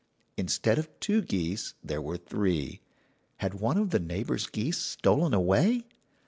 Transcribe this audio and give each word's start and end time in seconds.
"Instead 0.35 0.79
of 0.79 0.89
two 0.99 1.21
geese 1.21 1.75
there 1.83 2.01
were 2.01 2.17
three. 2.17 2.81
Had 3.37 3.53
one 3.61 3.77
of 3.77 3.91
the 3.91 3.99
neighbours' 3.99 4.47
geese 4.47 4.79
stolen 4.79 5.31
away? 5.31 5.85